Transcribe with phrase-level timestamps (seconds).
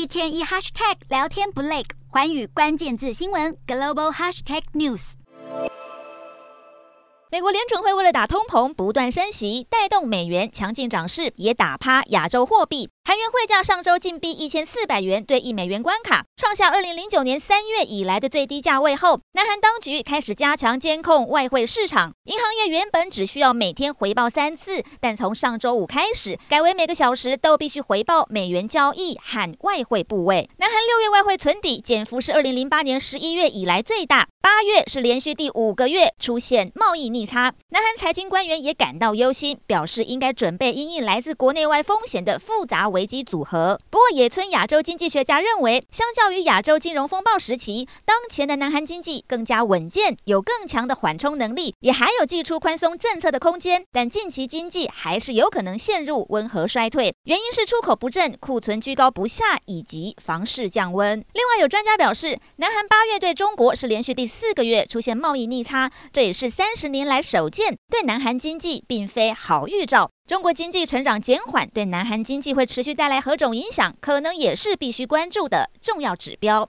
[0.00, 5.12] 一天一 hashtag 聊天不累，环宇关键字新闻 global hashtag news。
[7.30, 12.88] 美国联准会为了打通膨，不断升息，带动美元强劲涨势，也打趴亚洲货币。
[13.02, 22.12] 韩元汇价上周紧逼一千四百元兑一美元关卡，创下二零零九年三月以来的最低价位后，南韩当局开始加强监控外汇市场。
[22.24, 30.48] 银行业原本只需要每天回报三次，但从上周五开始，改为每个小时都必须回报美元交易和外汇部位。
[30.58, 37.54] 南韩六月外汇存底减幅是二零零八年十一月以来最大，八月是连续第五个月出现贸易逆差。
[37.70, 43.78] 南韩财经官员也感到忧心，表示应该准备因应来自国内外风险的复杂危随机组合。
[44.10, 53.84] 野村亚洲经济学家认为，相较于亚洲金融风暴时期，当前的南韩经济更加稳健，有更强的缓冲能力，也还有祭出宽松政策的空间。
[53.92, 61.18] 但近期经济还是有可能陷入温和衰退，原因是出口不振、库存居高不下以及房市降温。
[61.32, 70.10] 另外，有专家表示，南韩八月对中国是连续第四个月出现贸易逆差，这也是三十年来首见，对南韩经济并非好预兆。
[70.26, 76.68] 中国经济成长减缓，对南韩经济会持续带来何种影响，可能也是必须关注的重要指标。